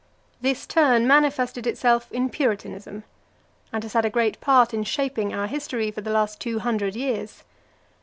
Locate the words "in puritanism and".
2.11-3.83